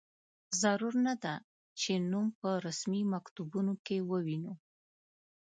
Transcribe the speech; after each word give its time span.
ضرور 0.61 0.93
نه 1.07 1.13
ده 1.23 1.33
چې 1.81 1.91
نوم 2.11 2.27
په 2.39 2.49
رسمي 2.65 3.01
مکتوبونو 3.13 3.73
کې 3.85 3.97
ووینو. 4.09 4.53